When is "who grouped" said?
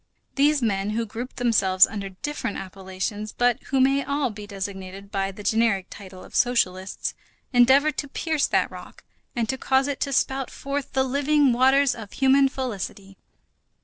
0.97-1.35